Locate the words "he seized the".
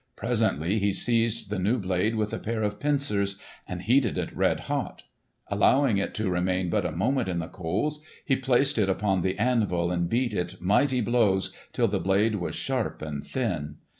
0.79-1.59